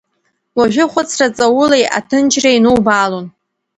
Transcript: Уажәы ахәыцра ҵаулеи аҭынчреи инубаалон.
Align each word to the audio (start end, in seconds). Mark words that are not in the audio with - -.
Уажәы 0.57 0.83
ахәыцра 0.85 1.27
ҵаулеи 1.35 1.85
аҭынчреи 1.97 2.57
инубаалон. 2.59 3.27